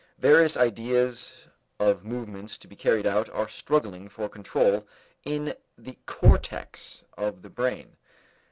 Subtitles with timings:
[0.17, 1.45] Various ideas
[1.79, 4.87] of movements to be carried out are struggling for control
[5.25, 7.97] in the cortex of the brain.